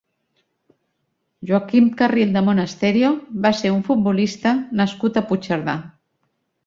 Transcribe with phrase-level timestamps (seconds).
[1.49, 3.11] Joaquim Carril de Monasterio
[3.47, 5.77] va ser un futbolista nascut a Puigcerdà.